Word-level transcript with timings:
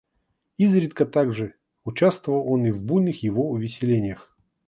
Изредка 0.57 1.05
также, 1.05 1.53
участвовал 1.85 2.51
он 2.51 2.65
и 2.65 2.71
в 2.71 2.81
буйных 2.81 3.21
его 3.21 3.47
увеселениях. 3.47 4.35